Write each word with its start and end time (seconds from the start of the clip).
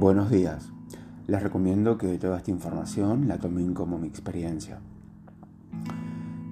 Buenos 0.00 0.30
días. 0.30 0.72
Les 1.26 1.42
recomiendo 1.42 1.98
que 1.98 2.16
toda 2.16 2.38
esta 2.38 2.50
información 2.50 3.28
la 3.28 3.36
tomen 3.36 3.74
como 3.74 3.98
mi 3.98 4.08
experiencia. 4.08 4.78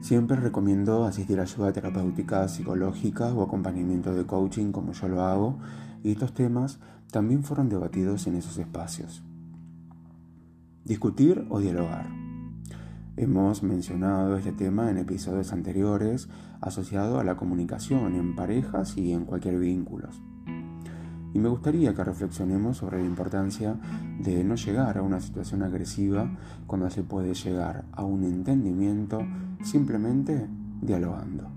Siempre 0.02 0.36
recomiendo 0.36 1.06
asistir 1.06 1.40
a 1.40 1.44
ayuda 1.44 1.72
terapéutica, 1.72 2.46
psicológica 2.46 3.32
o 3.32 3.42
acompañamiento 3.42 4.14
de 4.14 4.26
coaching 4.26 4.70
como 4.70 4.92
yo 4.92 5.08
lo 5.08 5.22
hago 5.22 5.58
y 6.04 6.12
estos 6.12 6.34
temas 6.34 6.78
también 7.10 7.42
fueron 7.42 7.70
debatidos 7.70 8.26
en 8.26 8.34
esos 8.34 8.58
espacios. 8.58 9.22
Discutir 10.84 11.46
o 11.48 11.58
dialogar. 11.58 12.06
Hemos 13.16 13.62
mencionado 13.62 14.36
este 14.36 14.52
tema 14.52 14.90
en 14.90 14.98
episodios 14.98 15.54
anteriores 15.54 16.28
asociado 16.60 17.18
a 17.18 17.24
la 17.24 17.38
comunicación 17.38 18.14
en 18.14 18.36
parejas 18.36 18.98
y 18.98 19.14
en 19.14 19.24
cualquier 19.24 19.58
vínculo 19.58 20.10
y 21.34 21.38
me 21.38 21.48
gustaría 21.48 21.94
que 21.94 22.04
reflexionemos 22.04 22.78
sobre 22.78 23.00
la 23.00 23.06
importancia 23.06 23.76
de 24.18 24.42
no 24.44 24.54
llegar 24.54 24.98
a 24.98 25.02
una 25.02 25.20
situación 25.20 25.62
agresiva 25.62 26.30
cuando 26.66 26.88
se 26.90 27.02
puede 27.02 27.34
llegar 27.34 27.84
a 27.92 28.04
un 28.04 28.24
entendimiento 28.24 29.20
simplemente 29.62 30.48
dialogando. 30.80 31.48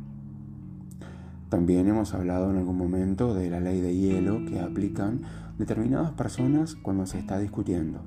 También 1.49 1.87
hemos 1.87 2.13
hablado 2.13 2.49
en 2.49 2.57
algún 2.57 2.77
momento 2.77 3.33
de 3.33 3.49
la 3.49 3.59
ley 3.59 3.81
de 3.81 3.95
hielo 3.95 4.45
que 4.45 4.61
aplican 4.61 5.21
determinadas 5.57 6.11
personas 6.11 6.75
cuando 6.75 7.05
se 7.05 7.19
está 7.19 7.39
discutiendo, 7.39 7.99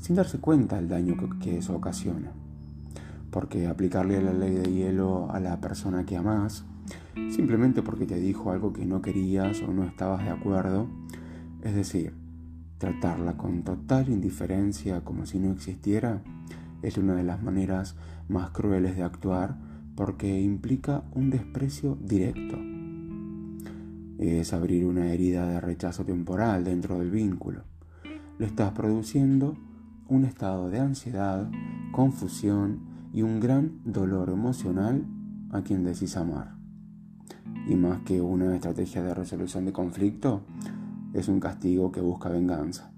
sin 0.00 0.16
darse 0.16 0.38
cuenta 0.38 0.76
del 0.76 0.88
daño 0.88 1.14
que 1.40 1.58
eso 1.58 1.74
ocasiona. 1.74 2.32
Porque 3.30 3.66
aplicarle 3.66 4.20
la 4.20 4.32
ley 4.32 4.54
de 4.54 4.72
hielo 4.72 5.30
a 5.30 5.40
la 5.40 5.60
persona 5.60 6.04
que 6.04 6.16
amas 6.16 6.64
simplemente 7.30 7.82
porque 7.82 8.06
te 8.06 8.16
dijo 8.16 8.50
algo 8.50 8.72
que 8.72 8.86
no 8.86 9.02
querías 9.02 9.62
o 9.62 9.72
no 9.72 9.84
estabas 9.84 10.24
de 10.24 10.30
acuerdo, 10.30 10.88
es 11.62 11.74
decir, 11.74 12.14
tratarla 12.78 13.36
con 13.36 13.62
total 13.62 14.08
indiferencia 14.08 15.02
como 15.02 15.26
si 15.26 15.38
no 15.38 15.52
existiera, 15.52 16.22
es 16.82 16.98
una 16.98 17.14
de 17.14 17.22
las 17.22 17.42
maneras 17.42 17.96
más 18.28 18.50
crueles 18.50 18.96
de 18.96 19.02
actuar 19.02 19.56
porque 19.94 20.40
implica 20.40 21.04
un 21.12 21.30
desprecio 21.30 21.96
directo. 22.00 22.58
Es 24.18 24.52
abrir 24.52 24.86
una 24.86 25.12
herida 25.12 25.46
de 25.46 25.60
rechazo 25.60 26.04
temporal 26.04 26.64
dentro 26.64 26.98
del 26.98 27.10
vínculo. 27.10 27.62
Lo 28.38 28.46
estás 28.46 28.72
produciendo 28.72 29.56
un 30.08 30.24
estado 30.24 30.70
de 30.70 30.80
ansiedad, 30.80 31.50
confusión 31.92 32.80
y 33.12 33.22
un 33.22 33.40
gran 33.40 33.80
dolor 33.84 34.30
emocional 34.30 35.06
a 35.50 35.62
quien 35.62 35.84
decís 35.84 36.16
amar 36.16 36.61
y 37.66 37.74
más 37.74 38.00
que 38.00 38.20
una 38.20 38.54
estrategia 38.54 39.02
de 39.02 39.14
resolución 39.14 39.64
de 39.64 39.72
conflicto, 39.72 40.42
es 41.14 41.28
un 41.28 41.40
castigo 41.40 41.92
que 41.92 42.00
busca 42.00 42.28
venganza. 42.28 42.90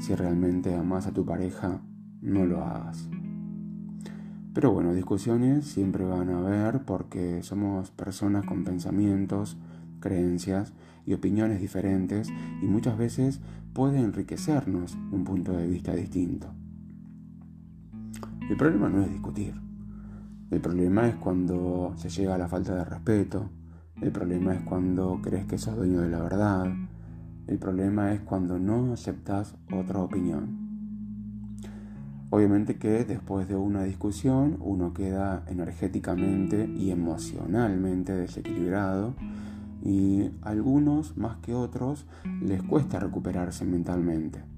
Si 0.00 0.14
realmente 0.14 0.74
amas 0.74 1.06
a 1.06 1.12
tu 1.12 1.24
pareja, 1.24 1.80
no 2.20 2.44
lo 2.44 2.64
hagas. 2.64 3.08
Pero 4.54 4.72
bueno, 4.72 4.92
discusiones 4.92 5.66
siempre 5.66 6.04
van 6.04 6.28
a 6.28 6.38
haber 6.38 6.84
porque 6.84 7.42
somos 7.42 7.90
personas 7.90 8.44
con 8.44 8.64
pensamientos, 8.64 9.56
creencias 10.00 10.74
y 11.06 11.14
opiniones 11.14 11.60
diferentes 11.60 12.28
y 12.62 12.66
muchas 12.66 12.98
veces 12.98 13.40
puede 13.72 14.00
enriquecernos 14.00 14.98
un 15.10 15.24
punto 15.24 15.52
de 15.52 15.66
vista 15.66 15.94
distinto. 15.94 16.48
El 18.50 18.56
problema 18.56 18.90
no 18.90 19.02
es 19.02 19.10
discutir. 19.10 19.54
El 20.52 20.60
problema 20.60 21.08
es 21.08 21.14
cuando 21.14 21.94
se 21.96 22.10
llega 22.10 22.34
a 22.34 22.38
la 22.38 22.46
falta 22.46 22.74
de 22.74 22.84
respeto, 22.84 23.48
el 24.02 24.12
problema 24.12 24.52
es 24.52 24.60
cuando 24.60 25.18
crees 25.22 25.46
que 25.46 25.56
sos 25.56 25.76
dueño 25.76 26.02
de 26.02 26.10
la 26.10 26.20
verdad. 26.20 26.66
El 27.46 27.58
problema 27.58 28.12
es 28.12 28.20
cuando 28.20 28.58
no 28.58 28.92
aceptas 28.92 29.54
otra 29.72 30.00
opinión. 30.00 30.58
Obviamente 32.28 32.76
que 32.76 33.02
después 33.02 33.48
de 33.48 33.56
una 33.56 33.84
discusión 33.84 34.58
uno 34.60 34.92
queda 34.92 35.42
energéticamente 35.48 36.68
y 36.76 36.90
emocionalmente 36.90 38.12
desequilibrado 38.12 39.14
y 39.82 40.32
a 40.42 40.50
algunos 40.50 41.16
más 41.16 41.38
que 41.38 41.54
otros 41.54 42.04
les 42.42 42.62
cuesta 42.62 43.00
recuperarse 43.00 43.64
mentalmente. 43.64 44.51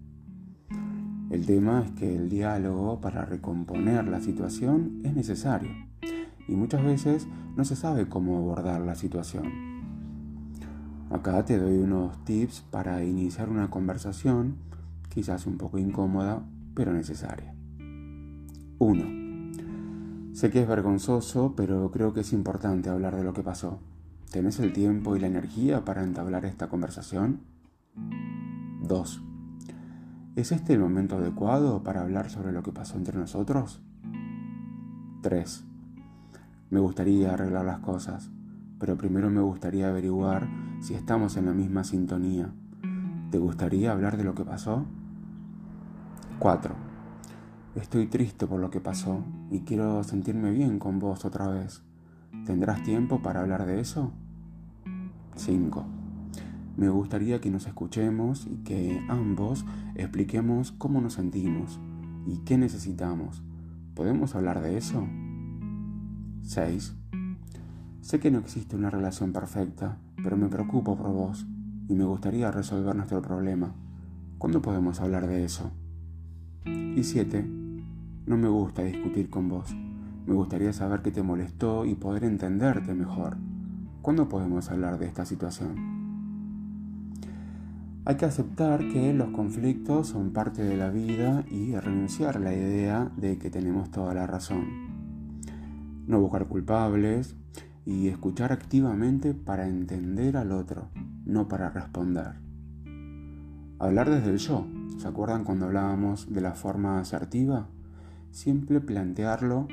El 1.35 1.47
tema 1.47 1.83
es 1.85 1.91
que 1.91 2.15
el 2.15 2.29
diálogo 2.29 3.01
para 3.01 3.25
recomponer 3.25 4.07
la 4.07 4.21
situación 4.21 5.01
es 5.03 5.17
necesario 5.17 5.69
y 6.47 6.55
muchas 6.55 6.85
veces 6.85 7.27
no 7.57 7.65
se 7.65 7.75
sabe 7.75 8.09
cómo 8.09 8.39
abordar 8.39 8.83
la 8.83 8.95
situación. 8.95 9.51
Acá 11.11 11.45
te 11.45 11.59
doy 11.59 11.79
unos 11.79 12.25
tips 12.25 12.61
para 12.71 13.03
iniciar 13.03 13.49
una 13.49 13.69
conversación, 13.69 14.59
quizás 15.09 15.49
un 15.49 15.59
poco 15.59 15.79
incómoda, 15.79 16.45
pero 16.73 16.93
necesaria. 16.93 17.53
1. 18.79 20.35
Sé 20.35 20.51
que 20.53 20.63
es 20.63 20.69
vergonzoso, 20.69 21.55
pero 21.57 21.91
creo 21.91 22.15
que 22.15 22.21
es 22.21 22.33
importante 22.33 22.91
hablar 22.91 23.17
de 23.17 23.25
lo 23.25 23.33
que 23.33 23.43
pasó. 23.43 23.81
¿Tenés 24.31 24.61
el 24.61 24.73
tiempo 24.73 25.17
y 25.17 25.19
la 25.19 25.27
energía 25.27 25.85
para 25.85 26.05
entablar 26.05 26.45
esta 26.45 26.69
conversación? 26.69 27.41
2. 28.83 29.34
¿Es 30.37 30.51
este 30.51 30.73
el 30.73 30.81
momento 30.81 31.17
adecuado 31.17 31.85
para 31.85 32.01
hablar 32.01 32.29
sobre 32.29 32.51
lo 32.51 32.65
que 32.65 32.73
pasó 32.73 32.97
entre 32.97 33.17
nosotros? 33.17 33.81
3. 35.23 35.65
Me 36.71 36.81
gustaría 36.81 37.33
arreglar 37.33 37.65
las 37.65 37.79
cosas, 37.79 38.33
pero 38.81 38.97
primero 38.99 39.31
me 39.31 39.43
gustaría 39.43 39.87
averiguar 39.87 40.49
si 40.81 40.95
estamos 40.95 41.37
en 41.37 41.47
la 41.47 41.53
misma 41.53 41.85
sintonía. 41.85 42.53
¿Te 43.31 43.39
gustaría 43.39 43.93
hablar 43.93 44.17
de 44.17 44.25
lo 44.25 44.35
que 44.35 44.45
pasó? 44.45 44.85
4. 46.41 46.75
Estoy 47.77 48.09
triste 48.09 48.49
por 48.49 48.59
lo 48.59 48.71
que 48.71 48.81
pasó 48.81 49.23
y 49.53 49.61
quiero 49.61 50.03
sentirme 50.03 50.51
bien 50.51 50.81
con 50.81 50.99
vos 50.99 51.25
otra 51.25 51.47
vez. 51.47 51.85
¿Tendrás 52.45 52.83
tiempo 52.83 53.23
para 53.23 53.41
hablar 53.41 53.67
de 53.67 53.79
eso? 53.79 54.11
5. 55.37 55.94
Me 56.77 56.89
gustaría 56.89 57.41
que 57.41 57.51
nos 57.51 57.69
escuchemos 57.69 58.49
y 58.51 58.57
que 58.65 59.01
ambos 59.09 59.65
expliquemos 59.95 60.73
cómo 60.73 61.01
nos 61.01 61.15
sentimos 61.15 61.79
y 62.27 62.39
qué 62.39 62.59
necesitamos. 62.59 63.43
¿Podemos 63.95 64.35
hablar 64.35 64.61
de 64.61 64.77
eso? 64.77 65.07
6. 66.43 66.97
Sé 68.01 68.19
que 68.19 68.33
no 68.33 68.41
existe 68.41 68.75
una 68.75 68.91
relación 68.91 69.33
perfecta, 69.33 69.99
pero 70.21 70.37
me 70.37 70.49
preocupo 70.49 70.97
por 70.97 71.13
vos 71.13 71.47
y 71.89 71.95
me 71.95 72.05
gustaría 72.05 72.51
resolver 72.51 72.97
nuestro 72.97 73.23
problema. 73.23 73.73
¿Cuándo 74.39 74.61
podemos 74.61 75.01
hablar 75.01 75.29
de 75.29 75.45
eso? 75.45 75.71
Y 76.65 77.05
7. 77.05 77.49
No 78.27 78.37
me 78.37 78.49
gusta 78.49 78.83
discutir 78.83 79.31
con 79.31 79.49
vos. 79.49 79.73
Me 80.27 80.35
gustaría 80.35 80.73
saber 80.73 81.03
qué 81.03 81.13
te 81.13 81.23
molestó 81.23 81.85
y 81.85 81.95
poder 81.95 82.25
entenderte 82.25 82.95
mejor. 82.95 83.37
¿Cuándo 84.03 84.29
podemos 84.29 84.71
hablar 84.71 84.99
de 84.99 85.07
esta 85.07 85.25
situación? 85.25 86.04
Hay 88.05 88.17
que 88.17 88.27
aceptar 88.27 88.81
que 88.89 89.15
los 89.15 89.31
conflictos 89.31 90.09
son 90.09 90.33
parte 90.33 90.63
de 90.63 90.77
la 90.77 90.91
vida 90.91 91.45
y 91.51 91.75
renunciar 91.75 92.37
a 92.37 92.41
la 92.41 92.55
idea 92.55 93.11
de 93.17 93.39
que 93.39 93.51
tenemos 93.51 93.91
toda 93.91 94.13
la 94.15 94.27
razón 94.27 94.95
no 96.07 96.21
buscar 96.21 96.47
culpables 96.47 97.35
y 97.85 98.09
escuchar 98.09 98.53
activamente 98.53 99.35
para 99.35 99.67
entender 99.67 100.37
al 100.37 100.53
otro, 100.53 100.89
no 101.25 101.49
para 101.49 101.71
responder. 101.71 102.35
Hablar 103.79 104.11
desde 104.11 104.31
el 104.31 104.39
yo. 104.39 104.67
¿Se 104.99 105.09
acuerdan 105.09 105.45
cuando 105.45 105.67
hablábamos 105.67 106.33
de 106.33 106.41
la 106.41 106.55
forma 106.55 107.01
asertiva? 107.01 107.69
Siempre 108.31 108.81
plantearlo 108.81 109.67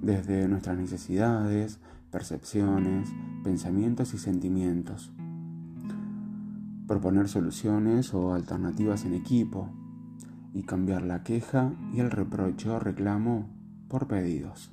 desde 0.00 0.48
nuestras 0.48 0.78
necesidades, 0.78 1.80
percepciones, 2.10 3.12
pensamientos 3.42 4.14
y 4.14 4.18
sentimientos. 4.18 5.12
Proponer 6.86 7.28
soluciones 7.28 8.12
o 8.12 8.34
alternativas 8.34 9.04
en 9.04 9.14
equipo 9.14 9.70
y 10.52 10.64
cambiar 10.64 11.02
la 11.02 11.22
queja 11.22 11.72
y 11.92 12.00
el 12.00 12.10
reproche 12.10 12.68
o 12.68 12.78
reclamo 12.78 13.48
por 13.88 14.06
pedidos. 14.06 14.70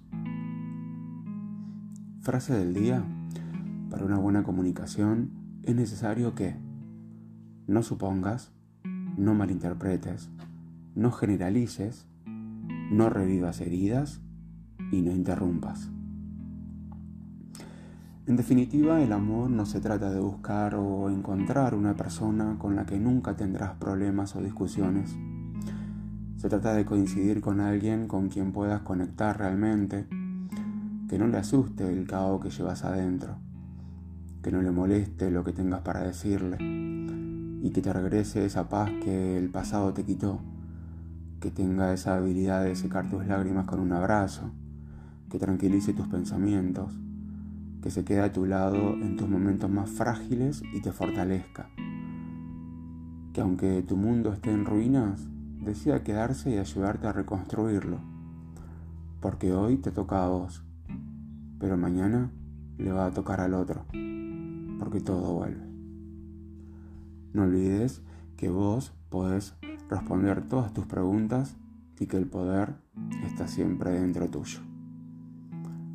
Frase 2.19 2.53
del 2.53 2.73
día. 2.73 3.03
Para 3.89 4.05
una 4.05 4.17
buena 4.17 4.43
comunicación 4.43 5.31
es 5.63 5.75
necesario 5.75 6.35
que 6.35 6.55
no 7.67 7.83
supongas, 7.83 8.51
no 9.17 9.33
malinterpretes, 9.33 10.29
no 10.95 11.11
generalices, 11.11 12.07
no 12.91 13.09
revivas 13.09 13.61
heridas 13.61 14.21
y 14.91 15.01
no 15.01 15.11
interrumpas. 15.11 15.89
En 18.27 18.35
definitiva, 18.35 19.01
el 19.01 19.13
amor 19.13 19.49
no 19.49 19.65
se 19.65 19.79
trata 19.79 20.11
de 20.11 20.19
buscar 20.19 20.75
o 20.75 21.09
encontrar 21.09 21.73
una 21.73 21.95
persona 21.95 22.55
con 22.59 22.75
la 22.75 22.85
que 22.85 22.99
nunca 22.99 23.35
tendrás 23.35 23.73
problemas 23.77 24.35
o 24.35 24.41
discusiones. 24.41 25.15
Se 26.37 26.47
trata 26.47 26.73
de 26.73 26.85
coincidir 26.85 27.41
con 27.41 27.59
alguien 27.59 28.07
con 28.07 28.29
quien 28.29 28.51
puedas 28.51 28.81
conectar 28.81 29.39
realmente 29.39 30.05
que 31.09 31.17
no 31.17 31.25
le 31.27 31.37
asuste 31.37 31.91
el 31.91 32.05
caos 32.05 32.43
que 32.43 32.51
llevas 32.51 32.85
adentro, 32.85 33.37
que 34.43 34.51
no 34.51 34.61
le 34.61 34.69
moleste 34.69 35.31
lo 35.31 35.43
que 35.43 35.51
tengas 35.51 35.81
para 35.81 36.03
decirle, 36.03 36.57
y 36.59 37.71
que 37.71 37.81
te 37.81 37.91
regrese 37.91 38.45
esa 38.45 38.69
paz 38.69 38.91
que 39.03 39.35
el 39.35 39.49
pasado 39.49 39.93
te 39.93 40.03
quitó, 40.03 40.39
que 41.39 41.49
tenga 41.49 41.91
esa 41.91 42.17
habilidad 42.17 42.63
de 42.63 42.75
secar 42.75 43.09
tus 43.09 43.25
lágrimas 43.25 43.65
con 43.65 43.79
un 43.79 43.91
abrazo, 43.93 44.51
que 45.29 45.39
tranquilice 45.39 45.93
tus 45.93 46.07
pensamientos, 46.07 46.93
que 47.81 47.91
se 47.91 48.03
quede 48.03 48.21
a 48.21 48.31
tu 48.31 48.45
lado 48.45 48.93
en 48.93 49.17
tus 49.17 49.27
momentos 49.27 49.69
más 49.69 49.89
frágiles 49.89 50.61
y 50.73 50.81
te 50.81 50.91
fortalezca. 50.91 51.69
Que 53.33 53.41
aunque 53.41 53.81
tu 53.81 53.97
mundo 53.97 54.31
esté 54.31 54.51
en 54.51 54.65
ruinas, 54.65 55.27
decida 55.63 56.03
quedarse 56.03 56.51
y 56.51 56.57
ayudarte 56.57 57.07
a 57.07 57.13
reconstruirlo. 57.13 57.99
Porque 59.19 59.53
hoy 59.53 59.77
te 59.77 59.91
toca 59.91 60.23
a 60.23 60.27
vos, 60.27 60.63
pero 61.59 61.77
mañana 61.77 62.31
le 62.77 62.91
va 62.91 63.05
a 63.05 63.11
tocar 63.11 63.39
al 63.39 63.53
otro, 63.53 63.85
porque 64.79 64.99
todo 64.99 65.33
vuelve. 65.33 65.65
No 67.33 67.43
olvides 67.43 68.01
que 68.35 68.49
vos 68.49 68.93
podés 69.09 69.55
responder 69.89 70.47
todas 70.47 70.73
tus 70.73 70.85
preguntas 70.85 71.55
y 71.99 72.07
que 72.07 72.17
el 72.17 72.25
poder 72.25 72.75
está 73.23 73.47
siempre 73.47 73.91
dentro 73.91 74.27
tuyo. 74.27 74.70